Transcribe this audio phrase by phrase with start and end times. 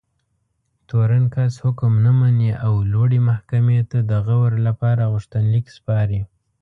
[0.89, 6.21] تورن کس حکم نه مني او لوړې محکمې ته د غور لپاره غوښتنلیک سپاري.